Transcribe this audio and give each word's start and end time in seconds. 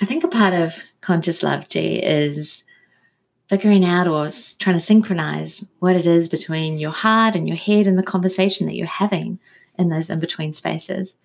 I 0.00 0.06
think 0.06 0.24
a 0.24 0.28
part 0.28 0.54
of 0.54 0.82
conscious 1.00 1.42
love, 1.42 1.68
G, 1.68 1.96
is 1.96 2.64
figuring 3.48 3.84
out 3.84 4.06
or 4.06 4.28
trying 4.58 4.76
to 4.76 4.80
synchronize 4.80 5.64
what 5.80 5.96
it 5.96 6.06
is 6.06 6.28
between 6.28 6.78
your 6.78 6.92
heart 6.92 7.34
and 7.34 7.48
your 7.48 7.56
head 7.56 7.86
and 7.86 7.98
the 7.98 8.02
conversation 8.02 8.66
that 8.66 8.76
you're 8.76 8.86
having 8.86 9.40
in 9.78 9.88
those 9.88 10.08
in 10.08 10.20
between 10.20 10.52
spaces. 10.52 11.16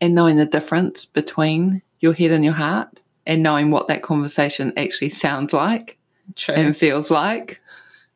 And 0.00 0.14
knowing 0.14 0.36
the 0.36 0.46
difference 0.46 1.04
between 1.04 1.82
your 2.00 2.12
head 2.12 2.30
and 2.30 2.44
your 2.44 2.54
heart 2.54 3.00
and 3.26 3.42
knowing 3.42 3.70
what 3.70 3.88
that 3.88 4.02
conversation 4.02 4.72
actually 4.76 5.08
sounds 5.08 5.52
like 5.52 5.98
True. 6.36 6.54
and 6.54 6.76
feels 6.76 7.10
like. 7.10 7.60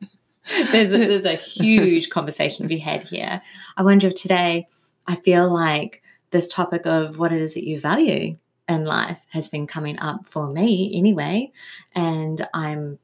there's, 0.71 0.91
a, 0.91 0.97
there's 0.97 1.25
a 1.25 1.35
huge 1.35 2.09
conversation 2.09 2.63
to 2.63 2.69
be 2.69 2.79
had 2.79 3.03
here. 3.03 3.41
I 3.75 3.83
wonder 3.83 4.07
if 4.07 4.15
today 4.15 4.67
I 5.07 5.15
feel 5.15 5.53
like 5.53 6.01
this 6.31 6.47
topic 6.47 6.85
of 6.85 7.17
what 7.17 7.31
it 7.33 7.41
is 7.41 7.53
that 7.53 7.67
you 7.67 7.79
value 7.79 8.37
in 8.69 8.85
life 8.85 9.25
has 9.29 9.47
been 9.47 9.67
coming 9.67 9.97
up 9.99 10.27
for 10.27 10.51
me 10.51 10.91
anyway. 10.95 11.51
And 11.95 12.45
I'm 12.53 12.99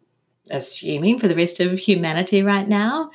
assuming 0.52 1.20
for 1.20 1.28
the 1.28 1.36
rest 1.36 1.60
of 1.60 1.80
humanity 1.80 2.44
right 2.44 2.68
now. 2.68 3.12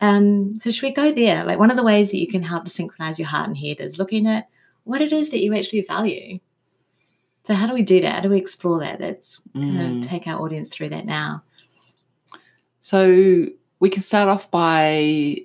Um, 0.00 0.58
so, 0.58 0.70
should 0.70 0.82
we 0.82 0.92
go 0.92 1.10
there? 1.12 1.44
Like, 1.44 1.58
one 1.58 1.70
of 1.70 1.76
the 1.76 1.82
ways 1.82 2.10
that 2.10 2.18
you 2.18 2.28
can 2.28 2.42
help 2.42 2.64
to 2.64 2.70
synchronize 2.70 3.18
your 3.18 3.28
heart 3.28 3.48
and 3.48 3.56
head 3.56 3.80
is 3.80 3.98
looking 3.98 4.26
at 4.26 4.48
what 4.84 5.00
it 5.00 5.10
is 5.12 5.30
that 5.30 5.42
you 5.42 5.54
actually 5.54 5.80
value. 5.82 6.38
So, 7.44 7.54
how 7.54 7.66
do 7.66 7.72
we 7.72 7.82
do 7.82 8.00
that? 8.02 8.14
How 8.16 8.20
do 8.20 8.28
we 8.28 8.36
explore 8.36 8.80
that? 8.80 9.00
Let's 9.00 9.40
kind 9.54 9.78
Mm. 9.78 9.98
of 10.02 10.08
take 10.08 10.26
our 10.26 10.40
audience 10.40 10.68
through 10.68 10.90
that 10.90 11.06
now. 11.06 11.42
So 12.80 13.46
we 13.80 13.90
can 13.90 14.02
start 14.02 14.28
off 14.28 14.50
by 14.50 15.38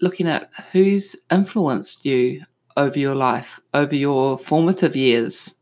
looking 0.00 0.26
at 0.26 0.50
who's 0.72 1.14
influenced 1.30 2.04
you 2.04 2.42
over 2.76 2.98
your 2.98 3.14
life, 3.14 3.60
over 3.72 3.94
your 3.94 4.38
formative 4.38 4.96
years, 4.96 5.58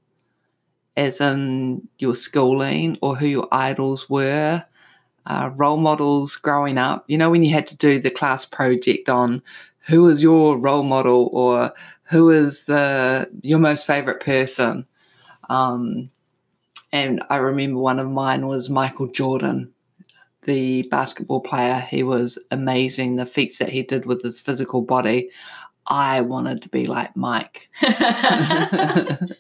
as 0.97 1.21
in 1.21 1.87
your 1.99 2.15
schooling 2.15 2.99
or 3.01 3.17
who 3.17 3.27
your 3.27 3.49
idols 3.53 4.09
were, 4.11 4.65
uh, 5.27 5.51
role 5.57 5.77
models 5.77 6.37
growing 6.37 6.79
up. 6.79 7.05
You 7.09 7.19
know, 7.19 7.31
when 7.31 7.45
you 7.45 7.53
had 7.53 7.67
to 7.69 7.77
do 7.77 7.99
the 7.99 8.11
class 8.11 8.45
project 8.45 9.09
on 9.09 9.43
who 9.87 10.03
was 10.03 10.23
your 10.23 10.59
role 10.59 10.83
model 10.83 11.31
or 11.33 11.73
who 12.05 12.31
is 12.31 12.65
the 12.65 13.29
your 13.43 13.59
most 13.59 13.87
favorite 13.87 14.21
person. 14.21 14.87
Um, 15.49 16.11
and 16.93 17.23
I 17.31 17.37
remember 17.37 17.79
one 17.79 17.99
of 17.99 18.11
mine 18.11 18.47
was 18.47 18.69
Michael 18.69 19.07
Jordan 19.07 19.73
the 20.45 20.83
basketball 20.91 21.41
player. 21.41 21.79
He 21.79 22.03
was 22.03 22.39
amazing. 22.51 23.17
The 23.17 23.27
feats 23.27 23.59
that 23.59 23.69
he 23.69 23.83
did 23.83 24.07
with 24.07 24.23
his 24.23 24.41
physical 24.41 24.83
body. 24.83 25.31
I 25.87 26.21
wanted 26.21 26.63
to 26.63 26.69
be 26.69 26.87
like 26.87 27.17
Mike. 27.17 27.69
I 27.83 29.31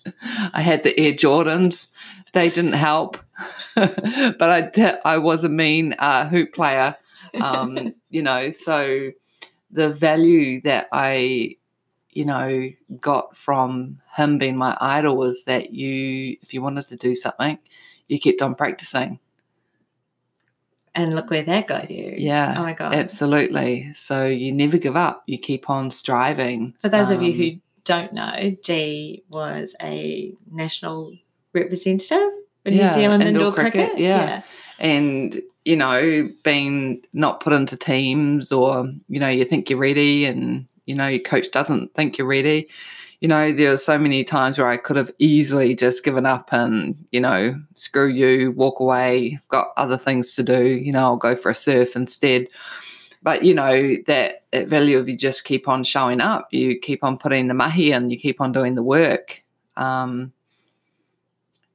had 0.54 0.82
the 0.82 0.98
Air 0.98 1.12
Jordans. 1.12 1.88
They 2.32 2.48
didn't 2.48 2.72
help, 2.74 3.18
but 3.74 4.42
I 4.42 4.98
I 5.04 5.18
was 5.18 5.44
a 5.44 5.48
mean 5.48 5.94
uh, 5.98 6.28
hoop 6.28 6.52
player. 6.54 6.96
Um, 7.40 7.94
you 8.08 8.22
know, 8.22 8.50
so 8.50 9.10
the 9.70 9.88
value 9.88 10.60
that 10.62 10.88
I, 10.92 11.56
you 12.10 12.24
know, 12.24 12.70
got 13.00 13.36
from 13.36 14.00
him 14.16 14.38
being 14.38 14.56
my 14.56 14.76
idol 14.80 15.16
was 15.16 15.44
that 15.44 15.72
you, 15.72 16.36
if 16.42 16.52
you 16.52 16.62
wanted 16.62 16.86
to 16.86 16.96
do 16.96 17.14
something, 17.14 17.58
you 18.08 18.18
kept 18.18 18.42
on 18.42 18.54
practicing. 18.54 19.20
And 20.94 21.14
look 21.14 21.30
where 21.30 21.42
that 21.42 21.66
got 21.66 21.90
you. 21.90 22.14
Yeah. 22.16 22.54
Oh 22.58 22.62
my 22.62 22.72
God. 22.72 22.94
Absolutely. 22.94 23.92
So 23.94 24.26
you 24.26 24.52
never 24.52 24.78
give 24.78 24.96
up. 24.96 25.22
You 25.26 25.38
keep 25.38 25.70
on 25.70 25.90
striving. 25.90 26.74
For 26.80 26.88
those 26.88 27.10
of 27.10 27.22
you 27.22 27.32
Um, 27.32 27.38
who 27.38 27.50
don't 27.84 28.12
know, 28.12 28.56
G 28.62 29.22
was 29.28 29.74
a 29.82 30.32
national 30.50 31.16
representative 31.54 32.30
in 32.64 32.74
Yeah, 32.74 32.88
New 32.88 32.94
Zealand 32.94 33.22
indoor 33.22 33.46
indoor, 33.46 33.52
cricket. 33.54 33.90
cricket, 33.90 34.00
yeah. 34.00 34.42
and 34.78 35.40
you 35.64 35.76
know, 35.76 36.28
being 36.42 37.02
not 37.12 37.40
put 37.40 37.52
into 37.52 37.76
teams 37.76 38.50
or, 38.50 38.90
you 39.08 39.20
know, 39.20 39.28
you 39.28 39.44
think 39.44 39.68
you're 39.68 39.78
ready 39.78 40.24
and, 40.24 40.66
you 40.86 40.94
know, 40.94 41.06
your 41.06 41.20
coach 41.20 41.50
doesn't 41.50 41.92
think 41.94 42.16
you're 42.16 42.26
ready. 42.26 42.66
You 43.20 43.28
know, 43.28 43.52
there 43.52 43.70
are 43.72 43.76
so 43.76 43.98
many 43.98 44.24
times 44.24 44.58
where 44.58 44.66
I 44.68 44.78
could 44.78 44.96
have 44.96 45.12
easily 45.18 45.74
just 45.74 46.04
given 46.04 46.24
up 46.24 46.52
and, 46.52 46.96
you 47.12 47.20
know, 47.20 47.60
screw 47.74 48.08
you, 48.08 48.52
walk 48.52 48.80
away, 48.80 49.38
I've 49.40 49.48
got 49.48 49.68
other 49.76 49.98
things 49.98 50.34
to 50.36 50.42
do, 50.42 50.64
you 50.64 50.90
know, 50.90 51.00
I'll 51.00 51.16
go 51.16 51.36
for 51.36 51.50
a 51.50 51.54
surf 51.54 51.96
instead. 51.96 52.46
But, 53.22 53.44
you 53.44 53.52
know, 53.52 53.96
that, 54.06 54.36
that 54.52 54.68
value 54.68 54.96
of 54.96 55.06
you 55.06 55.18
just 55.18 55.44
keep 55.44 55.68
on 55.68 55.84
showing 55.84 56.22
up, 56.22 56.48
you 56.50 56.78
keep 56.78 57.04
on 57.04 57.18
putting 57.18 57.48
the 57.48 57.54
mahi 57.54 57.92
in, 57.92 58.08
you 58.08 58.16
keep 58.18 58.40
on 58.40 58.52
doing 58.52 58.74
the 58.74 58.82
work. 58.82 59.42
Um, 59.76 60.32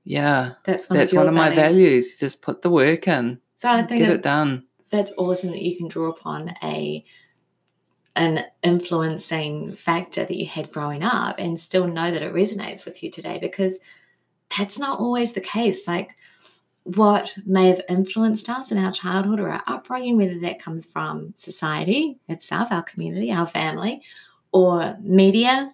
yeah, 0.04 0.54
That's 0.64 0.90
one 0.90 0.98
that's 0.98 1.12
of 1.14 1.18
one 1.18 1.28
of 1.28 1.34
my 1.36 1.50
values. 1.50 1.76
values. 1.76 2.18
Just 2.20 2.42
put 2.42 2.64
the 2.64 2.70
work 2.72 3.08
in, 3.08 3.40
So 3.58 3.70
I 3.70 3.84
think 3.84 4.00
get 4.00 4.10
it 4.12 4.22
done. 4.24 4.64
that's 4.90 5.12
awesome 5.18 5.52
that 5.52 5.62
you 5.62 5.78
can 5.78 5.88
draw 5.88 6.10
upon 6.10 6.56
a 6.64 7.06
an 8.16 8.46
influencing 8.64 9.76
factor 9.76 10.24
that 10.24 10.38
you 10.38 10.46
had 10.46 10.72
growing 10.72 11.04
up 11.04 11.36
and 11.38 11.60
still 11.60 11.88
know 11.88 12.12
that 12.12 12.22
it 12.22 12.34
resonates 12.34 12.86
with 12.86 13.04
you 13.04 13.12
today 13.12 13.38
because 13.40 13.78
that's 14.58 14.80
not 14.80 15.00
always 15.00 15.34
the 15.34 15.42
case. 15.42 15.88
Like 15.88 16.12
what 16.84 17.36
may 17.46 17.68
have 17.68 17.82
influenced 17.90 18.50
us 18.50 18.72
in 18.72 18.78
our 18.78 18.92
childhood 18.92 19.40
or 19.40 19.50
our 19.50 19.64
upbringing, 19.68 20.18
whether 20.18 20.40
that 20.40 20.62
comes 20.62 20.86
from 20.86 21.34
society 21.36 22.18
itself, 22.30 22.72
our 22.72 22.84
community, 22.84 23.32
our 23.32 23.48
family, 23.48 24.02
or 24.52 24.96
media, 25.02 25.74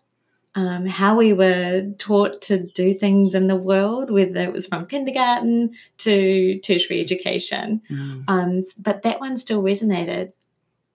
um, 0.55 0.85
how 0.85 1.15
we 1.15 1.33
were 1.33 1.91
taught 1.97 2.41
to 2.43 2.65
do 2.73 2.93
things 2.93 3.35
in 3.35 3.47
the 3.47 3.55
world, 3.55 4.09
whether 4.09 4.39
it 4.39 4.51
was 4.51 4.67
from 4.67 4.85
kindergarten 4.85 5.73
to 5.99 6.59
tertiary 6.59 6.99
education. 6.99 7.81
Mm. 7.89 8.23
Um, 8.27 8.59
but 8.79 9.03
that 9.03 9.19
one 9.19 9.37
still 9.37 9.61
resonated, 9.61 10.33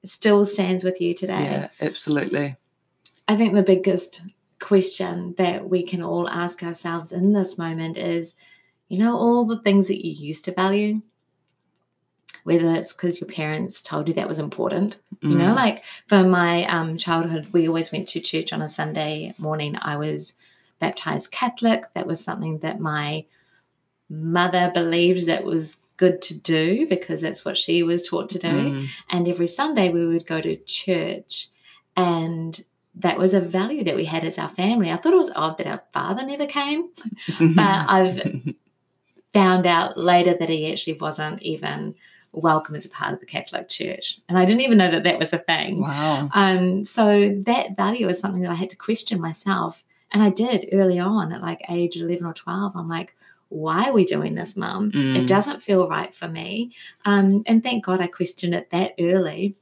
still 0.06 0.44
stands 0.44 0.84
with 0.84 1.00
you 1.00 1.15
today. 1.15 1.43
Yeah, 1.43 1.69
absolutely. 1.81 2.56
I 3.28 3.37
think 3.37 3.55
the 3.55 3.62
biggest 3.62 4.22
question 4.61 5.34
that 5.37 5.69
we 5.69 5.83
can 5.83 6.03
all 6.03 6.28
ask 6.28 6.62
ourselves 6.62 7.12
in 7.12 7.33
this 7.33 7.59
moment 7.59 7.97
is 7.97 8.34
you 8.89 8.99
know, 8.99 9.17
all 9.17 9.44
the 9.44 9.59
things 9.62 9.89
that 9.89 10.06
you 10.06 10.12
used 10.12 10.44
to 10.44 10.53
value, 10.53 11.03
whether 12.44 12.72
it's 12.72 12.93
because 12.93 13.21
your 13.21 13.28
parents 13.28 13.83
told 13.83 14.06
you 14.06 14.15
that 14.15 14.28
was 14.28 14.39
important, 14.39 14.99
you 15.22 15.34
know, 15.34 15.53
Mm. 15.53 15.56
like 15.56 15.83
for 16.06 16.23
my 16.23 16.65
um, 16.67 16.97
childhood, 16.97 17.49
we 17.53 17.67
always 17.67 17.91
went 17.91 18.06
to 18.09 18.21
church 18.21 18.53
on 18.53 18.62
a 18.62 18.69
Sunday 18.69 19.34
morning. 19.38 19.77
I 19.83 19.97
was 19.97 20.34
baptized 20.78 21.33
Catholic. 21.33 21.83
That 21.94 22.06
was 22.06 22.23
something 22.23 22.59
that 22.59 22.78
my 22.78 23.25
mother 24.09 24.71
believed 24.73 25.27
that 25.27 25.43
was 25.44 25.78
good 25.97 26.21
to 26.23 26.39
do 26.39 26.87
because 26.87 27.21
that's 27.21 27.45
what 27.45 27.57
she 27.57 27.83
was 27.83 28.07
taught 28.07 28.29
to 28.31 28.39
do. 28.39 28.49
Mm. 28.49 28.89
And 29.11 29.29
every 29.29 29.47
Sunday 29.47 29.89
we 29.89 30.07
would 30.07 30.27
go 30.27 30.41
to 30.41 30.57
church, 30.57 31.49
and 31.97 32.62
that 32.95 33.19
was 33.19 33.34
a 33.34 33.41
value 33.41 33.84
that 33.84 33.97
we 33.97 34.05
had 34.05 34.25
as 34.25 34.39
our 34.39 34.49
family. 34.49 34.91
I 34.91 34.97
thought 34.97 35.12
it 35.12 35.17
was 35.17 35.33
odd 35.37 35.59
that 35.59 35.67
our 35.67 35.83
father 35.93 36.25
never 36.25 36.47
came, 36.47 36.89
but 37.41 37.91
I've 37.91 38.55
found 39.33 39.67
out 39.67 39.99
later 39.99 40.35
that 40.39 40.49
he 40.49 40.73
actually 40.73 40.95
wasn't 40.95 41.43
even 41.43 41.95
welcome 42.33 42.75
as 42.75 42.87
a 42.87 42.91
part 42.91 43.15
of 43.15 43.21
the 43.21 43.27
Catholic 43.27 43.69
Church. 43.69 44.21
And 44.29 44.39
I 44.39 44.45
didn't 44.45 44.62
even 44.62 44.79
know 44.79 44.91
that 44.91 45.05
that 45.05 45.19
was 45.19 45.33
a 45.33 45.39
thing. 45.39 45.81
wow. 45.81 46.31
Um, 46.33 46.85
so 46.85 47.31
that 47.47 47.77
value 47.77 48.09
is 48.09 48.19
something 48.21 48.43
that 48.43 48.51
I 48.51 48.55
had 48.56 48.71
to 48.71 48.77
question 48.77 49.21
myself. 49.21 49.85
And 50.12 50.23
I 50.23 50.31
did 50.31 50.69
early 50.73 50.99
on 50.99 51.33
at 51.33 51.43
like 51.43 51.61
age 51.69 51.97
11 51.97 52.25
or 52.25 52.33
12. 52.33 52.73
I'm 52.77 52.89
like, 52.89 53.17
why 53.49 53.89
are 53.89 53.93
we 53.93 54.05
doing 54.05 54.34
this, 54.34 54.57
mum? 54.57 54.93
Mm. 54.93 55.17
It 55.17 55.27
doesn't 55.27 55.62
feel 55.62 55.89
right 55.89 56.15
for 56.15 56.29
me. 56.29 56.73
Um, 57.05 57.43
and 57.47 57.62
thank 57.62 57.84
God 57.84 58.01
I 58.01 58.07
questioned 58.07 58.55
it 58.55 58.71
that 58.71 58.95
early. 58.99 59.57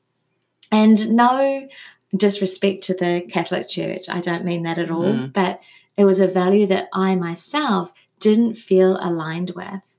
And 0.73 1.11
no 1.11 1.69
disrespect 2.17 2.85
to 2.85 2.95
the 2.95 3.27
Catholic 3.31 3.69
Church. 3.69 4.09
I 4.09 4.21
don't 4.21 4.45
mean 4.45 4.63
that 4.63 4.79
at 4.79 4.91
all. 4.91 5.05
Mm. 5.05 5.33
But 5.33 5.61
it 5.97 6.05
was 6.05 6.21
a 6.21 6.27
value 6.27 6.67
that 6.67 6.89
I 6.93 7.15
myself 7.15 7.93
didn't 8.21 8.55
feel 8.55 8.97
aligned 9.01 9.51
with. 9.51 9.99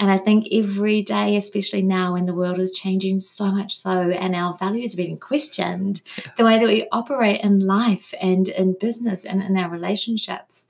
And 0.00 0.10
I 0.12 0.18
think 0.18 0.46
every 0.52 1.02
day, 1.02 1.36
especially 1.36 1.82
now 1.82 2.12
when 2.12 2.26
the 2.26 2.34
world 2.34 2.60
is 2.60 2.70
changing 2.70 3.18
so 3.18 3.50
much 3.50 3.76
so, 3.76 4.10
and 4.10 4.34
our 4.34 4.54
values 4.54 4.94
are 4.94 4.98
being 4.98 5.18
questioned, 5.18 6.02
the 6.36 6.44
way 6.44 6.58
that 6.58 6.68
we 6.68 6.86
operate 6.92 7.40
in 7.40 7.66
life 7.66 8.14
and 8.20 8.48
in 8.48 8.76
business 8.78 9.24
and 9.24 9.42
in 9.42 9.56
our 9.56 9.68
relationships 9.68 10.68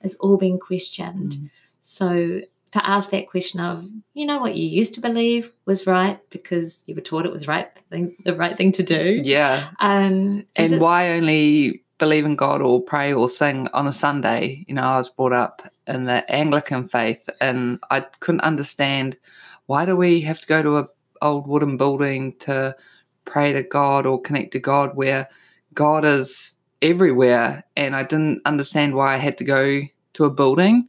is 0.00 0.14
all 0.16 0.38
being 0.38 0.58
questioned. 0.58 1.32
Mm. 1.32 1.50
So 1.82 2.40
to 2.72 2.88
ask 2.88 3.10
that 3.10 3.28
question 3.28 3.60
of, 3.60 3.86
you 4.14 4.24
know, 4.24 4.38
what 4.38 4.56
you 4.56 4.64
used 4.64 4.94
to 4.94 5.00
believe 5.00 5.52
was 5.66 5.86
right 5.86 6.18
because 6.30 6.82
you 6.86 6.94
were 6.94 7.02
taught 7.02 7.26
it 7.26 7.32
was 7.32 7.46
right 7.46 7.72
the, 7.74 7.80
thing, 7.82 8.16
the 8.24 8.34
right 8.34 8.56
thing 8.56 8.72
to 8.72 8.82
do. 8.82 9.20
Yeah. 9.22 9.68
Um, 9.80 10.46
And 10.56 10.80
why 10.80 11.10
only 11.10 11.82
believe 11.98 12.24
in 12.24 12.34
God 12.34 12.62
or 12.62 12.80
pray 12.80 13.12
or 13.12 13.28
sing 13.28 13.68
on 13.74 13.86
a 13.86 13.92
Sunday? 13.92 14.64
You 14.66 14.74
know, 14.74 14.82
I 14.82 14.96
was 14.96 15.10
brought 15.10 15.34
up 15.34 15.70
in 15.86 16.04
the 16.04 16.28
Anglican 16.32 16.88
faith 16.88 17.28
and 17.40 17.78
I 17.90 18.00
couldn't 18.00 18.40
understand 18.40 19.18
why 19.66 19.84
do 19.84 19.94
we 19.94 20.22
have 20.22 20.40
to 20.40 20.46
go 20.46 20.62
to 20.62 20.78
a 20.78 20.88
old 21.20 21.46
wooden 21.46 21.76
building 21.76 22.34
to 22.40 22.76
pray 23.24 23.52
to 23.52 23.62
God 23.62 24.06
or 24.06 24.20
connect 24.20 24.52
to 24.52 24.58
God 24.58 24.96
where 24.96 25.28
God 25.74 26.04
is 26.04 26.56
everywhere 26.80 27.64
and 27.76 27.94
I 27.94 28.02
didn't 28.02 28.42
understand 28.44 28.94
why 28.94 29.14
I 29.14 29.18
had 29.18 29.38
to 29.38 29.44
go 29.44 29.82
to 30.14 30.24
a 30.24 30.30
building. 30.30 30.88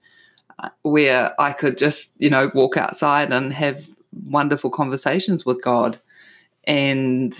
Where 0.83 1.39
I 1.39 1.53
could 1.53 1.77
just, 1.77 2.13
you 2.19 2.29
know, 2.29 2.51
walk 2.53 2.77
outside 2.77 3.31
and 3.31 3.53
have 3.53 3.87
wonderful 4.25 4.69
conversations 4.69 5.45
with 5.45 5.61
God. 5.61 5.99
And 6.65 7.37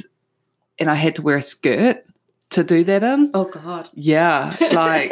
and 0.80 0.90
I 0.90 0.96
had 0.96 1.16
to 1.16 1.22
wear 1.22 1.38
a 1.38 1.42
skirt 1.42 2.06
to 2.52 2.64
do 2.64 2.84
that 2.84 3.04
in. 3.04 3.32
Oh 3.34 3.46
God. 3.46 3.90
Yeah. 3.94 4.56
Like 4.72 5.12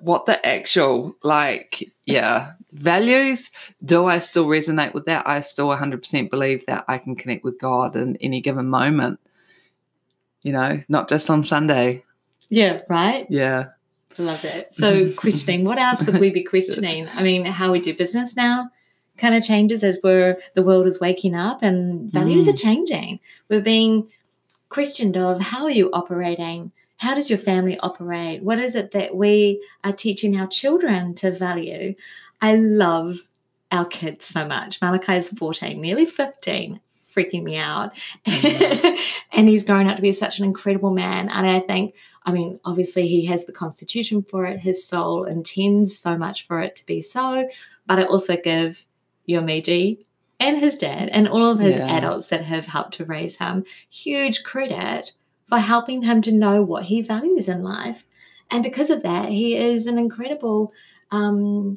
what 0.00 0.26
the 0.26 0.44
actual 0.46 1.16
like 1.22 1.92
yeah 2.06 2.52
values 2.72 3.50
do 3.84 4.06
i 4.06 4.18
still 4.18 4.46
resonate 4.46 4.94
with 4.94 5.04
that 5.04 5.26
i 5.28 5.40
still 5.40 5.68
100% 5.68 6.30
believe 6.30 6.64
that 6.66 6.84
i 6.88 6.98
can 6.98 7.14
connect 7.14 7.44
with 7.44 7.58
god 7.58 7.94
in 7.96 8.16
any 8.16 8.40
given 8.40 8.68
moment 8.68 9.20
you 10.42 10.52
know 10.52 10.82
not 10.88 11.08
just 11.08 11.28
on 11.30 11.42
sunday 11.42 12.02
yeah, 12.48 12.80
right? 12.88 13.26
yeah 13.30 13.66
Love 14.18 14.44
it. 14.44 14.72
So 14.72 15.10
questioning, 15.12 15.64
what 15.64 15.78
else 15.78 16.02
would 16.04 16.18
we 16.18 16.30
be 16.30 16.42
questioning? 16.42 17.08
I 17.14 17.22
mean, 17.22 17.44
how 17.46 17.72
we 17.72 17.80
do 17.80 17.94
business 17.94 18.36
now 18.36 18.70
kind 19.16 19.34
of 19.34 19.42
changes 19.44 19.82
as 19.84 19.98
we're 20.02 20.38
the 20.54 20.62
world 20.62 20.86
is 20.86 21.00
waking 21.00 21.34
up 21.34 21.62
and 21.62 22.10
values 22.10 22.46
Mm. 22.46 22.52
are 22.52 22.56
changing. 22.56 23.20
We're 23.48 23.60
being 23.60 24.08
questioned 24.68 25.16
of 25.16 25.40
how 25.40 25.64
are 25.64 25.70
you 25.70 25.90
operating? 25.92 26.72
How 26.96 27.14
does 27.14 27.30
your 27.30 27.38
family 27.38 27.78
operate? 27.80 28.42
What 28.42 28.58
is 28.58 28.74
it 28.74 28.90
that 28.92 29.14
we 29.16 29.62
are 29.84 29.92
teaching 29.92 30.38
our 30.38 30.46
children 30.46 31.14
to 31.16 31.30
value? 31.32 31.94
I 32.42 32.56
love 32.56 33.20
our 33.72 33.84
kids 33.84 34.24
so 34.26 34.46
much. 34.46 34.80
Malachi 34.82 35.14
is 35.14 35.30
14, 35.30 35.80
nearly 35.80 36.04
15, 36.04 36.80
freaking 37.14 37.42
me 37.42 37.56
out. 37.56 37.92
and 38.26 39.48
he's 39.48 39.64
grown 39.64 39.88
up 39.88 39.96
to 39.96 40.02
be 40.02 40.12
such 40.12 40.38
an 40.38 40.44
incredible 40.44 40.90
man. 40.90 41.28
And 41.28 41.46
I 41.46 41.60
think, 41.60 41.94
I 42.24 42.32
mean, 42.32 42.60
obviously 42.64 43.08
he 43.08 43.24
has 43.26 43.46
the 43.46 43.52
constitution 43.52 44.22
for 44.22 44.44
it. 44.44 44.60
His 44.60 44.86
soul 44.86 45.24
intends 45.24 45.96
so 45.98 46.16
much 46.18 46.46
for 46.46 46.60
it 46.60 46.76
to 46.76 46.86
be 46.86 47.00
so. 47.00 47.48
But 47.86 47.98
I 47.98 48.04
also 48.04 48.36
give 48.36 48.84
Yomiji 49.28 50.04
and 50.38 50.58
his 50.58 50.76
dad 50.78 51.08
and 51.10 51.28
all 51.28 51.50
of 51.50 51.60
his 51.60 51.76
Yeah. 51.76 51.96
adults 51.96 52.28
that 52.28 52.44
have 52.44 52.66
helped 52.66 52.94
to 52.94 53.04
raise 53.04 53.36
him 53.36 53.64
huge 53.88 54.42
credit 54.42 55.12
for 55.46 55.58
helping 55.58 56.02
him 56.02 56.20
to 56.22 56.32
know 56.32 56.62
what 56.62 56.84
he 56.84 57.02
values 57.02 57.48
in 57.48 57.62
life. 57.62 58.06
And 58.50 58.62
because 58.62 58.90
of 58.90 59.02
that, 59.02 59.28
he 59.30 59.56
is 59.56 59.86
an 59.86 59.98
incredible 59.98 60.72
um, 61.10 61.74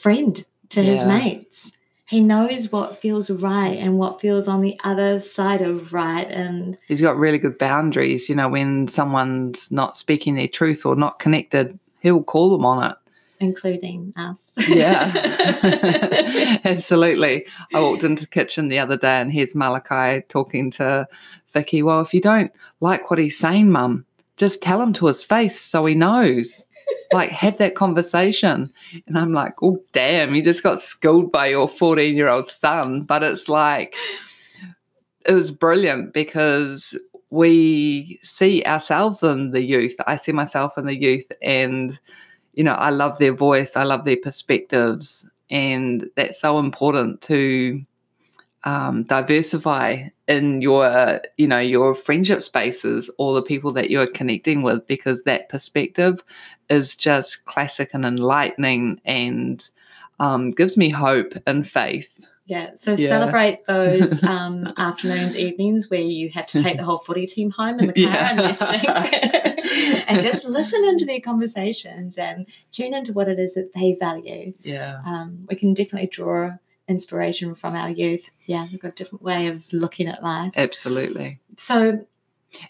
friend 0.00 0.44
to 0.70 0.82
his 0.82 1.02
mates. 1.04 1.72
He 2.08 2.20
knows 2.20 2.72
what 2.72 3.00
feels 3.00 3.30
right 3.30 3.76
and 3.76 3.98
what 3.98 4.20
feels 4.20 4.48
on 4.48 4.62
the 4.62 4.78
other 4.82 5.20
side 5.20 5.60
of 5.60 5.92
right. 5.92 6.26
And 6.30 6.78
he's 6.88 7.00
got 7.00 7.16
really 7.16 7.38
good 7.38 7.58
boundaries 7.58 8.28
you 8.28 8.34
know 8.34 8.48
when 8.48 8.88
someone's 8.88 9.70
not 9.70 9.94
speaking 9.94 10.34
their 10.34 10.48
truth 10.48 10.86
or 10.86 10.96
not 10.96 11.18
connected 11.18 11.78
he'll 12.00 12.22
call 12.22 12.50
them 12.50 12.64
on 12.64 12.90
it 12.90 12.96
including 13.40 14.12
us. 14.16 14.52
Yeah, 14.66 15.10
absolutely. 16.64 17.46
I 17.74 17.80
walked 17.80 18.04
into 18.04 18.22
the 18.22 18.28
kitchen 18.28 18.68
the 18.68 18.78
other 18.78 18.96
day 18.96 19.20
and 19.20 19.32
here's 19.32 19.54
Malachi 19.54 20.24
talking 20.28 20.70
to 20.72 21.08
Vicky. 21.52 21.82
Well, 21.82 22.00
if 22.00 22.12
you 22.12 22.20
don't 22.20 22.52
like 22.80 23.10
what 23.10 23.18
he's 23.18 23.38
saying, 23.38 23.70
Mum, 23.70 24.04
just 24.38 24.62
tell 24.62 24.80
him 24.80 24.92
to 24.94 25.06
his 25.06 25.22
face 25.22 25.60
so 25.60 25.84
he 25.84 25.94
knows. 25.94 26.64
Like, 27.12 27.30
have 27.30 27.58
that 27.58 27.74
conversation. 27.74 28.72
And 29.06 29.18
I'm 29.18 29.32
like, 29.32 29.54
oh, 29.62 29.78
damn, 29.92 30.34
you 30.34 30.42
just 30.42 30.62
got 30.62 30.80
schooled 30.80 31.30
by 31.30 31.48
your 31.48 31.68
14 31.68 32.16
year 32.16 32.28
old 32.28 32.46
son. 32.46 33.02
But 33.02 33.22
it's 33.22 33.48
like, 33.48 33.94
it 35.26 35.32
was 35.32 35.50
brilliant 35.50 36.14
because 36.14 36.98
we 37.30 38.18
see 38.22 38.62
ourselves 38.64 39.22
in 39.22 39.50
the 39.50 39.62
youth. 39.62 39.96
I 40.06 40.16
see 40.16 40.32
myself 40.32 40.78
in 40.78 40.86
the 40.86 40.96
youth 40.96 41.30
and 41.42 41.98
you 42.58 42.64
know, 42.64 42.72
I 42.72 42.90
love 42.90 43.18
their 43.18 43.32
voice, 43.32 43.76
I 43.76 43.84
love 43.84 44.04
their 44.04 44.16
perspectives, 44.16 45.30
and 45.48 46.10
that's 46.16 46.40
so 46.40 46.58
important 46.58 47.20
to 47.22 47.80
um, 48.68 49.02
diversify 49.04 50.08
in 50.26 50.60
your, 50.60 51.22
you 51.38 51.48
know, 51.48 51.58
your 51.58 51.94
friendship 51.94 52.42
spaces 52.42 53.10
or 53.18 53.34
the 53.34 53.40
people 53.42 53.72
that 53.72 53.88
you're 53.88 54.06
connecting 54.06 54.60
with, 54.60 54.86
because 54.86 55.22
that 55.22 55.48
perspective 55.48 56.22
is 56.68 56.94
just 56.94 57.46
classic 57.46 57.90
and 57.94 58.04
enlightening 58.04 59.00
and 59.06 59.70
um, 60.20 60.50
gives 60.50 60.76
me 60.76 60.90
hope 60.90 61.32
and 61.46 61.66
faith. 61.66 62.28
Yeah, 62.44 62.72
so 62.74 62.90
Yeah. 62.92 63.08
celebrate 63.08 63.64
those 63.66 64.22
um, 64.34 64.70
afternoons, 64.76 65.34
evenings 65.34 65.88
where 65.88 66.00
you 66.00 66.28
have 66.30 66.46
to 66.48 66.62
take 66.62 66.76
the 66.76 66.84
whole 66.84 66.98
footy 66.98 67.26
team 67.26 67.50
home 67.50 67.80
in 67.80 67.86
the 67.86 67.92
car 68.04 68.12
Yeah. 68.12 68.30
and 68.32 70.04
and 70.08 70.22
just 70.22 70.44
listen 70.44 70.84
into 70.84 71.06
their 71.06 71.20
conversations 71.20 72.18
and 72.18 72.46
tune 72.72 72.92
into 72.92 73.14
what 73.14 73.28
it 73.28 73.38
is 73.38 73.54
that 73.54 73.72
they 73.74 73.94
value. 73.94 74.52
Yeah. 74.62 75.00
Um, 75.06 75.46
we 75.48 75.56
can 75.56 75.72
definitely 75.72 76.08
draw 76.08 76.52
inspiration 76.88 77.54
from 77.54 77.76
our 77.76 77.90
youth. 77.90 78.30
Yeah, 78.46 78.66
they've 78.70 78.80
got 78.80 78.92
a 78.92 78.96
different 78.96 79.22
way 79.22 79.48
of 79.48 79.64
looking 79.72 80.08
at 80.08 80.22
life. 80.22 80.52
Absolutely. 80.56 81.38
So 81.56 82.04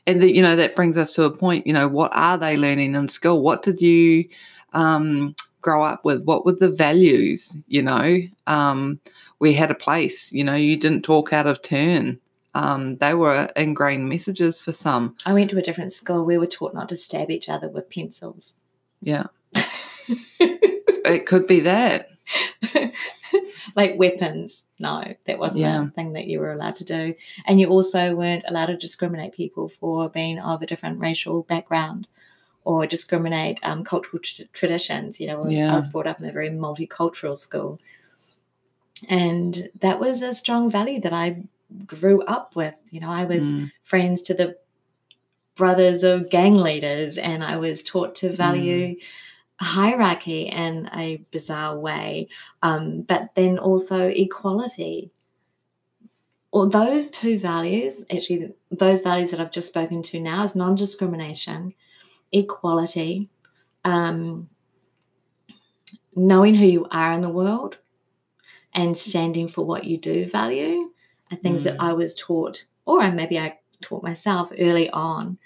and 0.06 0.20
the, 0.20 0.32
you 0.32 0.42
know 0.42 0.56
that 0.56 0.76
brings 0.76 0.96
us 0.96 1.14
to 1.14 1.24
a 1.24 1.30
point 1.30 1.66
you 1.66 1.72
know 1.72 1.88
what 1.88 2.10
are 2.14 2.36
they 2.38 2.56
learning 2.56 2.94
in 2.94 3.08
school 3.08 3.40
what 3.40 3.62
did 3.62 3.80
you 3.80 4.28
um, 4.72 5.34
grow 5.62 5.82
up 5.82 6.04
with 6.04 6.24
what 6.24 6.44
were 6.44 6.52
the 6.52 6.70
values 6.70 7.56
you 7.68 7.82
know 7.82 8.18
um, 8.46 9.00
we 9.38 9.52
had 9.54 9.70
a 9.70 9.74
place 9.74 10.32
you 10.32 10.44
know 10.44 10.54
you 10.54 10.76
didn't 10.76 11.02
talk 11.02 11.32
out 11.32 11.46
of 11.46 11.62
turn 11.62 12.18
um, 12.54 12.96
they 12.96 13.14
were 13.14 13.48
ingrained 13.56 14.08
messages 14.08 14.58
for 14.58 14.72
some 14.72 15.16
I 15.24 15.32
went 15.32 15.50
to 15.50 15.58
a 15.58 15.62
different 15.62 15.92
school. 15.92 16.24
We 16.24 16.38
were 16.38 16.46
taught 16.46 16.74
not 16.74 16.88
to 16.88 16.96
stab 16.96 17.30
each 17.30 17.48
other 17.48 17.68
with 17.68 17.90
pencils. 17.90 18.54
yeah 19.00 19.26
it 20.40 21.26
could 21.26 21.46
be 21.46 21.60
that 21.60 22.10
like 23.76 23.98
weapons. 23.98 24.66
No, 24.78 25.14
that 25.26 25.38
wasn't 25.38 25.62
Yeah. 25.62 25.86
a 25.86 25.90
thing 25.90 26.12
that 26.14 26.26
you 26.26 26.40
were 26.40 26.52
allowed 26.52 26.76
to 26.76 26.84
do. 26.84 27.14
And 27.46 27.60
you 27.60 27.68
also 27.68 28.14
weren't 28.14 28.44
allowed 28.48 28.66
to 28.66 28.76
discriminate 28.76 29.32
people 29.32 29.68
for 29.68 30.08
being 30.08 30.38
of 30.38 30.62
a 30.62 30.66
different 30.66 31.00
racial 31.00 31.42
background 31.42 32.06
or 32.64 32.86
discriminate 32.86 33.58
um, 33.62 33.82
cultural 33.84 34.20
tr- 34.22 34.42
traditions. 34.52 35.20
You 35.20 35.28
know, 35.28 35.46
Yeah. 35.48 35.72
I 35.72 35.76
was 35.76 35.86
brought 35.88 36.06
up 36.06 36.20
in 36.20 36.26
a 36.28 36.32
very 36.32 36.50
multicultural 36.50 37.36
school. 37.38 37.80
And 39.08 39.70
that 39.80 40.00
was 40.00 40.22
a 40.22 40.34
strong 40.34 40.70
value 40.70 41.00
that 41.00 41.12
I 41.12 41.44
grew 41.86 42.22
up 42.24 42.56
with. 42.56 42.74
You 42.90 43.00
know, 43.00 43.10
I 43.10 43.24
was 43.24 43.44
Mm, 43.50 43.70
friends 43.82 44.22
to 44.22 44.34
the 44.34 44.56
brothers 45.54 46.02
of 46.04 46.30
gang 46.30 46.54
leaders, 46.54 47.18
and 47.18 47.42
I 47.44 47.56
was 47.56 47.82
taught 47.82 48.14
to 48.16 48.30
value 48.32 48.96
hierarchy 49.60 50.42
in 50.42 50.88
a 50.94 51.16
bizarre 51.30 51.78
way, 51.78 52.28
um, 52.62 53.02
but 53.02 53.34
then 53.34 53.58
also 53.58 54.08
equality. 54.08 55.10
Or 56.50 56.68
those 56.68 57.10
two 57.10 57.38
values, 57.38 58.04
actually, 58.10 58.52
those 58.70 59.02
values 59.02 59.30
that 59.30 59.40
I've 59.40 59.50
just 59.50 59.68
spoken 59.68 60.00
to 60.02 60.20
now 60.20 60.44
is 60.44 60.54
non 60.54 60.74
discrimination, 60.74 61.74
equality, 62.32 63.28
um, 63.84 64.48
knowing 66.16 66.54
who 66.54 66.66
you 66.66 66.86
are 66.90 67.12
in 67.12 67.20
the 67.20 67.28
world, 67.28 67.78
and 68.72 68.96
standing 68.96 69.46
for 69.48 69.64
what 69.64 69.84
you 69.84 69.98
do 69.98 70.26
value 70.26 70.90
are 71.30 71.36
things 71.36 71.64
that 71.64 71.76
Mm. 71.78 71.84
I 71.84 71.92
was 71.92 72.14
taught, 72.14 72.64
or 72.86 73.10
maybe 73.10 73.38
I 73.38 73.58
taught 73.80 74.02
myself 74.02 74.50
early 74.58 74.88
on. 74.90 75.38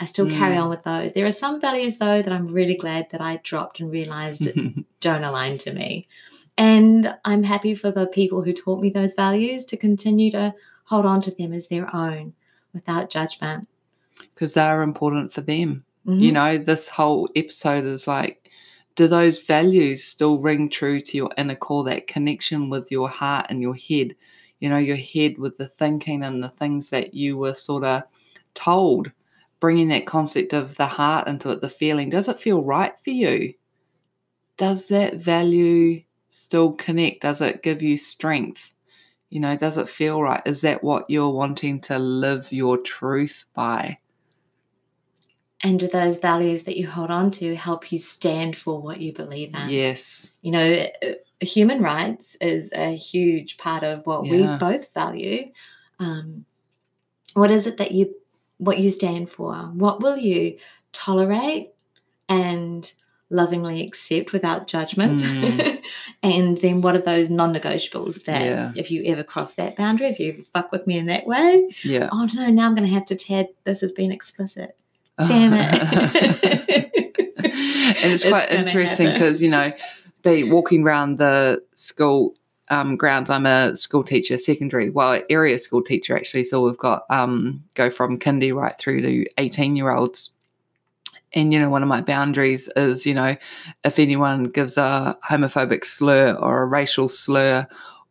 I 0.00 0.06
still 0.06 0.28
carry 0.28 0.56
Mm. 0.56 0.62
on 0.62 0.70
with 0.70 0.82
those. 0.82 1.12
There 1.12 1.26
are 1.26 1.30
some 1.30 1.60
values, 1.60 1.98
though, 1.98 2.22
that 2.22 2.32
I'm 2.32 2.46
really 2.46 2.74
glad 2.74 3.10
that 3.10 3.20
I 3.20 3.38
dropped 3.42 3.80
and 3.80 3.90
realized 3.92 4.48
don't 5.00 5.24
align 5.24 5.58
to 5.58 5.72
me. 5.72 6.08
And 6.58 7.14
I'm 7.24 7.42
happy 7.42 7.74
for 7.74 7.90
the 7.90 8.06
people 8.06 8.42
who 8.42 8.52
taught 8.52 8.80
me 8.80 8.90
those 8.90 9.14
values 9.14 9.64
to 9.66 9.76
continue 9.76 10.30
to 10.32 10.54
hold 10.84 11.06
on 11.06 11.20
to 11.22 11.30
them 11.30 11.52
as 11.52 11.68
their 11.68 11.94
own 11.94 12.32
without 12.74 13.10
judgment. 13.10 13.68
because 14.34 14.54
they're 14.54 14.82
important 14.82 15.32
for 15.32 15.40
them 15.40 15.84
Mhm. 16.06 16.20
you 16.20 16.32
know 16.32 16.56
this 16.58 16.88
whole 16.88 17.28
episode 17.36 17.84
is 17.84 18.06
like 18.06 18.50
do 18.96 19.06
those 19.08 19.38
values 19.40 20.02
still 20.04 20.38
ring 20.38 20.68
true 20.68 21.00
to 21.00 21.16
your 21.16 21.30
inner 21.38 21.54
core 21.54 21.84
that 21.84 22.06
connection 22.06 22.68
with 22.70 22.90
your 22.90 23.08
heart 23.08 23.46
and 23.50 23.60
your 23.62 23.74
head 23.74 24.14
you 24.60 24.68
know 24.68 24.76
your 24.78 24.96
head 24.96 25.38
with 25.38 25.56
the 25.58 25.68
thinking 25.68 26.22
and 26.22 26.42
the 26.42 26.48
things 26.48 26.90
that 26.90 27.14
you 27.14 27.36
were 27.38 27.54
sort 27.54 27.84
of 27.84 28.02
told 28.54 29.10
bringing 29.60 29.88
that 29.88 30.06
concept 30.06 30.52
of 30.52 30.76
the 30.76 30.86
heart 30.86 31.28
into 31.28 31.50
it 31.50 31.60
the 31.60 31.70
feeling 31.70 32.10
does 32.10 32.28
it 32.28 32.40
feel 32.40 32.62
right 32.62 32.94
for 33.04 33.10
you? 33.10 33.54
Does 34.56 34.88
that 34.88 35.16
value 35.16 36.02
still 36.30 36.72
connect? 36.72 37.22
Does 37.22 37.40
it 37.40 37.62
give 37.62 37.82
you 37.82 37.96
strength? 37.96 38.72
You 39.28 39.40
know 39.40 39.56
does 39.56 39.78
it 39.78 39.88
feel 39.88 40.22
right? 40.22 40.42
Is 40.44 40.62
that 40.62 40.82
what 40.82 41.08
you're 41.08 41.30
wanting 41.30 41.80
to 41.82 41.98
live 41.98 42.52
your 42.52 42.78
truth 42.78 43.44
by? 43.54 43.98
And 45.62 45.78
do 45.78 45.88
those 45.88 46.16
values 46.16 46.62
that 46.62 46.78
you 46.78 46.88
hold 46.88 47.10
on 47.10 47.30
to 47.32 47.54
help 47.54 47.92
you 47.92 47.98
stand 47.98 48.56
for 48.56 48.80
what 48.80 49.00
you 49.00 49.12
believe 49.12 49.54
in? 49.54 49.68
yes. 49.68 50.30
You 50.40 50.52
know, 50.52 50.86
human 51.40 51.82
rights 51.82 52.36
is 52.40 52.72
a 52.72 52.94
huge 52.94 53.58
part 53.58 53.82
of 53.82 54.06
what 54.06 54.22
we 54.22 54.46
both 54.58 54.92
value. 54.94 55.50
Um, 55.98 56.46
what 57.34 57.50
is 57.50 57.66
it 57.66 57.76
that 57.76 57.92
you, 57.92 58.14
what 58.60 58.78
you 58.78 58.90
stand 58.90 59.30
for? 59.30 59.54
What 59.54 60.00
will 60.00 60.16
you 60.18 60.58
tolerate 60.92 61.70
and 62.28 62.92
lovingly 63.30 63.82
accept 63.86 64.32
without 64.32 64.66
judgment? 64.66 65.22
Mm. 65.22 65.82
and 66.22 66.58
then 66.58 66.82
what 66.82 66.94
are 66.94 67.00
those 67.00 67.30
non 67.30 67.54
negotiables 67.54 68.24
that 68.26 68.42
Yeah. 68.42 68.72
if 68.76 68.90
you 68.90 69.02
ever 69.06 69.22
cross 69.24 69.54
that 69.54 69.76
boundary, 69.76 70.08
if 70.08 70.20
you 70.20 70.44
fuck 70.52 70.70
with 70.72 70.86
me 70.86 70.98
in 70.98 71.06
that 71.06 71.26
way, 71.26 71.70
Yeah. 71.82 72.10
oh 72.12 72.28
no, 72.34 72.48
now 72.50 72.66
I'm 72.66 72.74
going 72.74 72.86
to 72.86 72.94
have 72.94 73.06
to 73.06 73.16
tag 73.16 73.46
this 73.64 73.82
as 73.82 73.92
being 73.92 74.12
explicit. 74.12 74.76
Damn 75.26 75.52
it. 75.54 76.90
and 78.04 78.12
it's 78.12 78.24
quite 78.28 78.50
gonna 78.50 78.62
interesting 78.62 79.12
because 79.12 79.42
you 79.42 79.50
know 79.50 79.72
be 80.22 80.50
walking 80.50 80.82
around 80.82 81.18
the 81.18 81.62
school 81.74 82.34
um, 82.70 82.96
grounds. 82.96 83.30
I'm 83.30 83.46
a 83.46 83.76
school 83.76 84.02
teacher 84.02 84.38
secondary 84.38 84.90
well 84.90 85.22
area 85.28 85.58
school 85.58 85.82
teacher 85.82 86.16
actually. 86.16 86.44
So 86.44 86.62
we've 86.62 86.78
got 86.78 87.04
um, 87.10 87.62
go 87.74 87.90
from 87.90 88.18
kindy 88.18 88.54
right 88.54 88.76
through 88.78 89.02
to 89.02 89.26
18 89.38 89.76
year 89.76 89.90
olds 89.90 90.30
and 91.32 91.52
you 91.52 91.58
know 91.58 91.70
one 91.70 91.82
of 91.82 91.88
my 91.88 92.00
boundaries 92.00 92.68
is 92.76 93.06
you 93.06 93.14
know 93.14 93.36
if 93.84 93.98
anyone 93.98 94.44
gives 94.44 94.76
a 94.76 95.16
homophobic 95.28 95.84
slur 95.84 96.34
or 96.34 96.62
a 96.62 96.66
racial 96.66 97.08
slur 97.08 97.66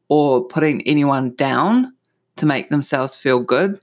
or 0.07 0.45
putting 0.45 0.81
anyone 0.87 1.31
down 1.35 1.93
to 2.37 2.45
make 2.45 2.69
themselves 2.69 3.15
feel 3.15 3.39
good 3.39 3.79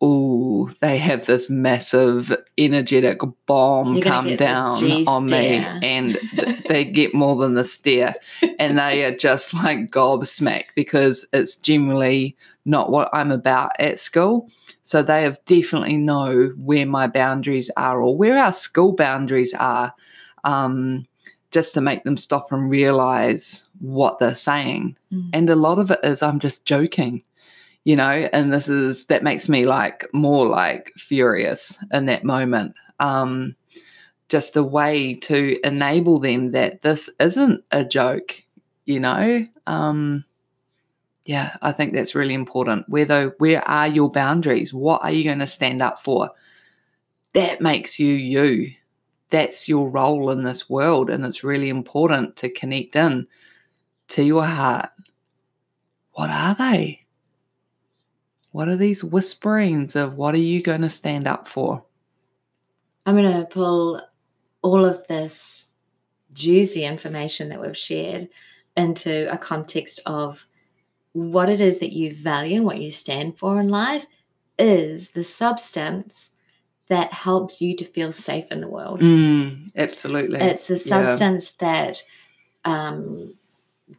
oh 0.00 0.68
they 0.80 0.96
have 0.96 1.26
this 1.26 1.50
massive 1.50 2.34
energetic 2.56 3.20
bomb 3.46 4.00
come 4.00 4.34
down 4.36 4.74
on 5.06 5.26
me 5.26 5.56
and 5.82 6.18
th- 6.36 6.62
they 6.64 6.84
get 6.84 7.12
more 7.12 7.36
than 7.36 7.54
the 7.54 7.64
stare 7.64 8.14
and 8.58 8.78
they 8.78 9.04
are 9.04 9.14
just 9.14 9.52
like 9.54 9.90
gobsmacked 9.90 10.70
because 10.74 11.26
it's 11.32 11.56
generally 11.56 12.36
not 12.64 12.90
what 12.90 13.10
i'm 13.12 13.30
about 13.30 13.72
at 13.78 13.98
school 13.98 14.48
so 14.90 15.04
they 15.04 15.22
have 15.22 15.38
definitely 15.44 15.96
know 15.96 16.52
where 16.56 16.84
my 16.84 17.06
boundaries 17.06 17.70
are 17.76 18.02
or 18.02 18.16
where 18.16 18.36
our 18.36 18.52
school 18.52 18.92
boundaries 18.92 19.54
are, 19.54 19.94
um, 20.42 21.06
just 21.52 21.74
to 21.74 21.80
make 21.80 22.02
them 22.02 22.16
stop 22.16 22.50
and 22.50 22.68
realize 22.68 23.68
what 23.78 24.18
they're 24.18 24.34
saying. 24.34 24.96
Mm. 25.12 25.30
And 25.32 25.50
a 25.50 25.54
lot 25.54 25.78
of 25.78 25.92
it 25.92 26.00
is 26.02 26.22
I'm 26.22 26.40
just 26.40 26.66
joking, 26.66 27.22
you 27.84 27.96
know, 27.96 28.28
and 28.32 28.52
this 28.52 28.68
is 28.68 29.06
that 29.06 29.22
makes 29.22 29.48
me 29.48 29.66
like 29.66 30.06
more 30.12 30.46
like 30.46 30.92
furious 30.96 31.82
in 31.92 32.06
that 32.06 32.24
moment. 32.24 32.74
Um, 32.98 33.56
just 34.28 34.56
a 34.56 34.62
way 34.62 35.14
to 35.14 35.58
enable 35.66 36.18
them 36.20 36.52
that 36.52 36.82
this 36.82 37.10
isn't 37.18 37.64
a 37.72 37.84
joke, 37.84 38.42
you 38.84 39.00
know. 39.00 39.46
Um, 39.66 40.24
yeah, 41.24 41.56
I 41.62 41.72
think 41.72 41.92
that's 41.92 42.14
really 42.14 42.34
important. 42.34 42.88
Where 42.88 43.04
though, 43.04 43.30
where 43.38 43.66
are 43.68 43.88
your 43.88 44.10
boundaries? 44.10 44.72
What 44.72 45.02
are 45.02 45.10
you 45.10 45.24
going 45.24 45.38
to 45.40 45.46
stand 45.46 45.82
up 45.82 46.02
for? 46.02 46.30
That 47.32 47.60
makes 47.60 47.98
you 47.98 48.12
you. 48.12 48.72
That's 49.30 49.68
your 49.68 49.88
role 49.88 50.30
in 50.30 50.42
this 50.42 50.68
world, 50.68 51.08
and 51.08 51.24
it's 51.24 51.44
really 51.44 51.68
important 51.68 52.36
to 52.36 52.50
connect 52.50 52.96
in 52.96 53.28
to 54.08 54.24
your 54.24 54.44
heart. 54.44 54.90
What 56.12 56.30
are 56.30 56.54
they? 56.54 56.99
What 58.52 58.68
are 58.68 58.76
these 58.76 59.04
whisperings 59.04 59.94
of 59.96 60.16
what 60.16 60.34
are 60.34 60.38
you 60.38 60.62
going 60.62 60.82
to 60.82 60.90
stand 60.90 61.26
up 61.26 61.46
for? 61.46 61.84
I'm 63.06 63.16
going 63.16 63.32
to 63.32 63.46
pull 63.46 64.00
all 64.62 64.84
of 64.84 65.06
this 65.06 65.66
juicy 66.32 66.84
information 66.84 67.48
that 67.48 67.60
we've 67.60 67.76
shared 67.76 68.28
into 68.76 69.30
a 69.32 69.38
context 69.38 70.00
of 70.06 70.46
what 71.12 71.48
it 71.48 71.60
is 71.60 71.78
that 71.78 71.92
you 71.92 72.12
value 72.14 72.56
and 72.56 72.64
what 72.64 72.80
you 72.80 72.90
stand 72.90 73.38
for 73.38 73.60
in 73.60 73.68
life 73.68 74.06
is 74.58 75.10
the 75.10 75.24
substance 75.24 76.30
that 76.88 77.12
helps 77.12 77.60
you 77.60 77.76
to 77.76 77.84
feel 77.84 78.12
safe 78.12 78.50
in 78.50 78.60
the 78.60 78.68
world. 78.68 79.00
Mm, 79.00 79.72
absolutely. 79.76 80.40
It's 80.40 80.66
the 80.66 80.74
Yeah. 80.74 81.04
substance 81.04 81.52
that 81.52 82.02
um, 82.64 83.34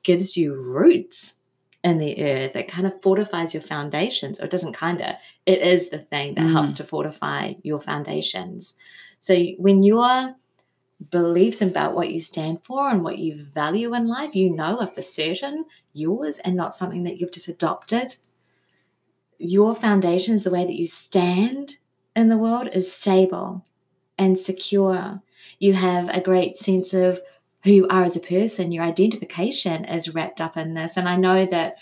gives 0.04 0.38
you 0.38 0.54
roots 0.54 1.36
in 1.84 1.98
the 1.98 2.24
earth. 2.24 2.56
It 2.56 2.68
kind 2.68 2.86
of 2.86 3.02
fortifies 3.02 3.54
your 3.54 3.64
foundations, 3.64 4.40
or 4.40 4.46
it 4.46 4.52
doesn't 4.52 4.74
kind 4.74 5.02
of. 5.02 5.16
It 5.46 5.62
is 5.62 5.90
the 5.90 6.00
thing 6.00 6.36
that 6.36 6.42
mm-hmm. 6.42 6.54
helps 6.54 6.74
to 6.74 6.84
fortify 6.84 7.54
your 7.64 7.82
foundations. 7.82 8.76
So 9.20 9.36
when 9.58 9.84
your 9.84 10.36
beliefs 11.10 11.62
about 11.62 11.96
what 11.96 12.12
you 12.12 12.20
stand 12.20 12.64
for 12.64 12.90
and 12.90 13.04
what 13.04 13.18
you 13.18 13.36
value 13.36 13.96
in 13.96 14.08
life, 14.08 14.36
you 14.36 14.50
know 14.50 14.80
are 14.80 14.88
for 14.88 15.02
certain 15.02 15.66
yours 15.94 16.38
and 16.40 16.56
not 16.56 16.76
something 16.76 17.04
that 17.04 17.20
you've 17.20 17.32
just 17.32 17.48
adopted. 17.48 18.18
Your 19.38 19.76
foundations, 19.76 20.44
the 20.44 20.52
way 20.52 20.66
that 20.66 20.78
you 20.78 20.86
stand 20.86 21.78
in 22.16 22.30
the 22.30 22.38
world, 22.38 22.70
is 22.74 22.94
stable 22.94 23.66
and 24.18 24.38
secure. 24.38 25.22
You 25.58 25.74
have 25.74 26.10
a 26.10 26.22
great 26.22 26.58
sense 26.60 26.94
of 26.94 27.20
who 27.64 27.72
you 27.72 27.88
are 27.90 28.04
as 28.04 28.16
a 28.16 28.22
person. 28.22 28.72
Your 28.72 28.84
identification 28.84 29.86
is 29.86 30.14
wrapped 30.14 30.42
up 30.42 30.58
in 30.58 30.74
this. 30.74 30.98
And 30.98 31.08
I 31.08 31.16
know 31.16 31.46
that 31.46 31.76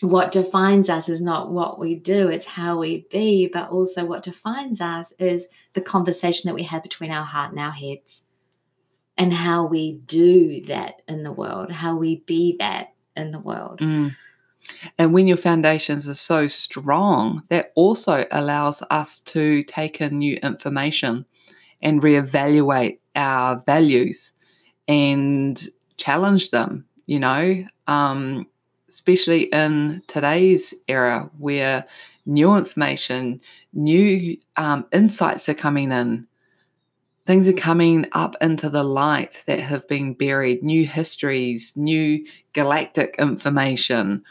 what 0.00 0.30
defines 0.30 0.88
us 0.88 1.08
is 1.08 1.20
not 1.20 1.50
what 1.50 1.78
we 1.78 1.96
do, 1.96 2.28
it's 2.28 2.46
how 2.46 2.78
we 2.78 3.06
be, 3.10 3.48
but 3.48 3.70
also 3.70 4.04
what 4.04 4.22
defines 4.22 4.80
us 4.80 5.12
is 5.18 5.48
the 5.72 5.80
conversation 5.80 6.48
that 6.48 6.54
we 6.54 6.62
have 6.62 6.82
between 6.82 7.10
our 7.10 7.24
heart 7.24 7.50
and 7.50 7.60
our 7.60 7.72
heads 7.72 8.24
and 9.16 9.32
how 9.32 9.64
we 9.64 9.94
do 10.06 10.62
that 10.62 11.02
in 11.08 11.24
the 11.24 11.32
world, 11.32 11.72
how 11.72 11.96
we 11.96 12.16
be 12.26 12.56
that 12.60 12.94
in 13.16 13.32
the 13.32 13.40
world. 13.40 13.80
Mm. 13.80 14.14
And 14.98 15.12
when 15.12 15.26
your 15.26 15.36
foundations 15.36 16.08
are 16.08 16.14
so 16.14 16.46
strong, 16.46 17.42
that 17.48 17.72
also 17.74 18.26
allows 18.30 18.82
us 18.90 19.20
to 19.22 19.64
take 19.64 20.00
in 20.00 20.18
new 20.18 20.36
information 20.36 21.24
and 21.82 22.02
reevaluate 22.02 22.98
our 23.16 23.62
values 23.66 24.34
and 24.88 25.68
challenge 25.98 26.50
them, 26.50 26.86
you 27.06 27.20
know, 27.20 27.64
um, 27.86 28.46
especially 28.88 29.42
in 29.44 30.02
today's 30.06 30.74
era 30.88 31.30
where 31.38 31.84
new 32.24 32.56
information, 32.56 33.40
new 33.72 34.36
um, 34.56 34.86
insights 34.92 35.48
are 35.48 35.54
coming 35.54 35.92
in. 35.92 36.26
Things 37.26 37.46
are 37.46 37.52
coming 37.52 38.06
up 38.12 38.36
into 38.40 38.70
the 38.70 38.82
light 38.82 39.44
that 39.46 39.60
have 39.60 39.86
been 39.86 40.14
buried, 40.14 40.62
new 40.62 40.86
histories, 40.86 41.76
new 41.76 42.24
galactic 42.54 43.16
information, 43.18 44.24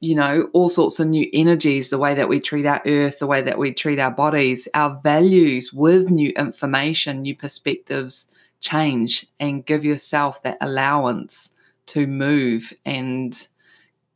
you 0.00 0.16
know, 0.16 0.48
all 0.52 0.68
sorts 0.68 0.98
of 0.98 1.06
new 1.06 1.28
energies, 1.32 1.90
the 1.90 1.98
way 1.98 2.14
that 2.14 2.28
we 2.28 2.40
treat 2.40 2.66
our 2.66 2.82
earth, 2.86 3.20
the 3.20 3.26
way 3.28 3.40
that 3.42 3.58
we 3.58 3.72
treat 3.72 4.00
our 4.00 4.10
bodies, 4.10 4.66
our 4.74 5.00
values 5.02 5.72
with 5.72 6.10
new 6.10 6.30
information, 6.30 7.22
new 7.22 7.36
perspectives 7.36 8.30
change 8.60 9.26
and 9.38 9.64
give 9.64 9.84
yourself 9.84 10.42
that 10.42 10.58
allowance 10.60 11.54
to 11.86 12.06
move 12.06 12.72
and 12.84 13.48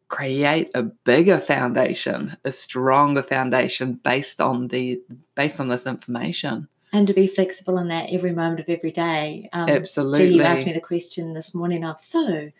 create 0.08 0.70
a 0.74 0.82
bigger 0.82 1.40
foundation, 1.40 2.36
a 2.44 2.52
stronger 2.52 3.22
foundation 3.22 3.94
based 4.04 4.40
on 4.40 4.68
the 4.68 5.00
based 5.34 5.58
on 5.58 5.68
this 5.68 5.86
information. 5.86 6.68
And 6.92 7.06
to 7.06 7.14
be 7.14 7.26
flexible 7.26 7.78
in 7.78 7.88
that 7.88 8.10
every 8.10 8.32
moment 8.32 8.60
of 8.60 8.68
every 8.68 8.90
day. 8.90 9.48
Um, 9.54 9.70
Absolutely. 9.70 10.28
G, 10.28 10.34
you 10.34 10.42
asked 10.42 10.66
me 10.66 10.74
the 10.74 10.80
question 10.80 11.32
this 11.32 11.54
morning 11.54 11.86
of, 11.86 11.98
so 11.98 12.50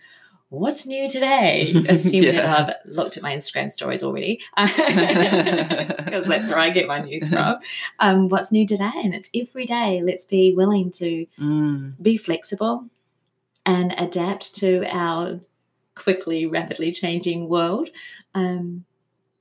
what's 0.52 0.86
new 0.86 1.08
today? 1.08 1.72
Assuming 1.88 2.34
Yeah. 2.34 2.54
I've 2.56 2.74
looked 2.84 3.16
at 3.16 3.22
my 3.22 3.34
Instagram 3.34 3.70
stories 3.70 4.02
already, 4.02 4.40
because 4.56 6.26
that's 6.26 6.46
where 6.48 6.58
I 6.58 6.68
get 6.70 6.86
my 6.86 7.00
news 7.00 7.28
from. 7.28 7.56
Um, 7.98 8.28
what's 8.28 8.52
new 8.52 8.66
today? 8.66 8.90
And 9.02 9.14
it's 9.14 9.30
every 9.34 9.64
day. 9.66 10.02
Let's 10.02 10.24
be 10.26 10.52
willing 10.54 10.90
to 10.92 11.26
Mm, 11.40 11.94
be 12.02 12.16
flexible 12.16 12.86
and 13.64 13.94
adapt 13.98 14.54
to 14.56 14.84
our 14.94 15.40
quickly, 15.94 16.46
rapidly 16.46 16.92
changing 16.92 17.48
world. 17.48 17.88
Um, 18.34 18.84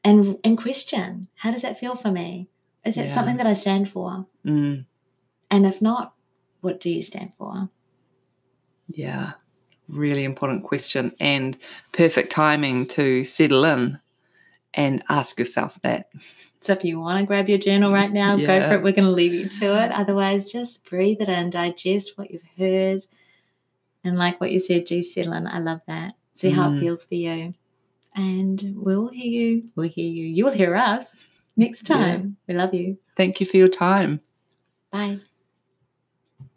and 0.04 0.38
and 0.44 0.58
question, 0.58 1.28
how 1.36 1.52
does 1.52 1.62
that 1.64 1.78
feel 1.80 1.96
for 1.96 2.10
me? 2.12 2.48
Is 2.86 2.96
that 2.96 3.08
Yeah. 3.08 3.14
something 3.14 3.38
that 3.38 3.48
I 3.48 3.54
stand 3.54 3.90
for? 3.90 4.26
mm, 4.46 4.86
And 5.52 5.66
if 5.66 5.82
not, 5.82 6.14
what 6.62 6.80
do 6.80 6.90
you 6.90 7.02
stand 7.02 7.34
for? 7.38 7.70
yeah. 8.88 9.34
Really 9.92 10.24
important 10.24 10.64
question 10.64 11.14
and 11.20 11.58
perfect 11.92 12.32
timing 12.32 12.86
to 12.88 13.24
settle 13.24 13.66
in 13.66 14.00
and 14.74 15.04
ask 15.10 15.38
yourself 15.38 15.78
that. 15.84 16.10
So 16.62 16.74
if 16.74 16.86
you 16.86 17.00
want 17.00 17.20
to 17.20 17.26
grab 17.26 17.50
your 17.50 17.58
journal 17.58 17.92
right 17.92 18.12
now, 18.12 18.38
go 18.38 18.62
for 18.62 18.76
it. 18.76 18.84
We're 18.84 18.94
going 18.94 19.04
to 19.06 19.12
leave 19.12 19.34
you 19.34 19.50
to 19.50 19.84
it. 19.84 19.92
Otherwise, 19.92 20.52
just 20.52 20.86
breathe 20.86 21.20
it 21.20 21.28
in, 21.28 21.50
digest 21.50 22.18
what 22.18 22.32
you've 22.32 22.42
heard. 22.58 23.06
And 24.04 24.18
like 24.18 24.40
what 24.40 24.52
you 24.52 24.60
said, 24.60 24.86
G, 24.86 25.02
settle 25.02 25.34
in. 25.34 25.46
I 25.48 25.60
love 25.60 25.82
that. 25.88 26.14
See 26.36 26.50
how 26.52 26.70
Mm. 26.70 26.78
it 26.78 26.80
feels 26.80 27.04
for 27.04 27.16
you. 27.16 27.54
And 28.16 28.74
we'll 28.78 29.10
hear 29.10 29.26
you. 29.26 29.64
We'll 29.76 29.90
hear 29.90 30.10
you. 30.10 30.26
You'll 30.26 30.52
hear 30.52 30.76
us 30.76 31.16
next 31.58 31.90
Yeah. 31.90 31.98
time. 31.98 32.38
We 32.48 32.54
love 32.54 32.74
you. 32.74 32.98
Thank 33.18 33.40
you 33.40 33.46
for 33.46 33.58
your 33.58 33.70
time. 33.70 34.22
Bye. 34.92 35.20